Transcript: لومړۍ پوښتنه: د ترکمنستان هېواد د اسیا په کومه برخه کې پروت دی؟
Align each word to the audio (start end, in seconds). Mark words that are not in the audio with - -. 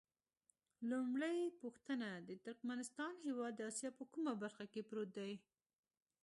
لومړۍ 0.89 1.37
پوښتنه: 1.61 2.09
د 2.27 2.29
ترکمنستان 2.45 3.13
هېواد 3.25 3.53
د 3.57 3.61
اسیا 3.71 3.89
په 3.99 4.03
کومه 4.13 4.33
برخه 4.43 4.65
کې 4.71 4.81
پروت 4.89 5.09
دی؟ 5.17 5.33